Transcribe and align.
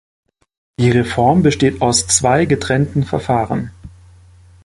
Die 0.79 0.89
Reform 0.89 1.43
besteht 1.43 1.79
aus 1.83 2.07
zwei 2.07 2.45
getrennten 2.45 3.03
Verfahren. 3.03 3.69